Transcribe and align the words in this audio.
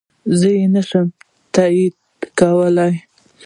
زه 0.37 0.47
يي 0.57 0.65
نشم 0.75 1.07
تاييد 1.53 1.95
کولی 2.39 2.91